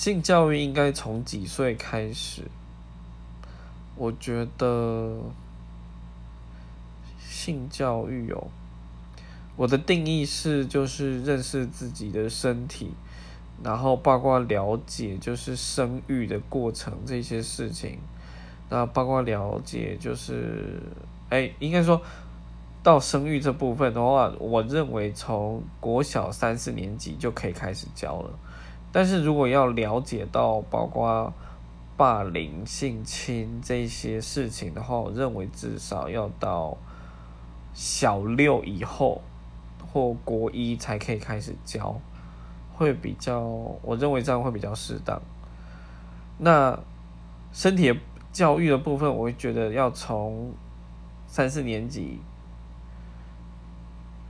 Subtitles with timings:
[0.00, 2.44] 性教育应该从几岁开始？
[3.96, 5.20] 我觉得
[7.18, 8.48] 性教育哦，
[9.56, 12.94] 我的定义是就是认识自己的身体，
[13.62, 17.98] 然后包括了解就是生育的过程这些事情，
[18.70, 20.80] 那包括了解就是
[21.28, 22.00] 哎，应该说
[22.82, 28.30] 到生育这部分的话，我认为从国小三四年级就可以开始教了。
[28.92, 31.32] 但是如果要了解到包括
[31.96, 36.76] 霸凌、性侵这些事情的话，我认为至少要到
[37.72, 39.20] 小六以后
[39.92, 42.00] 或国一才可以开始教，
[42.72, 43.40] 会比较，
[43.82, 45.20] 我认为这样会比较适当。
[46.38, 46.78] 那
[47.52, 47.94] 身体
[48.32, 50.52] 教育的部分，我会觉得要从
[51.26, 52.18] 三四年级